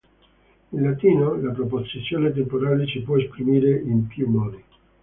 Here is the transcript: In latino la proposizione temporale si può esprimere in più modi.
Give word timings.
In 0.71 0.81
latino 0.81 1.39
la 1.39 1.51
proposizione 1.51 2.33
temporale 2.33 2.87
si 2.87 3.01
può 3.01 3.19
esprimere 3.19 3.77
in 3.81 4.07
più 4.07 4.27
modi. 4.27 4.63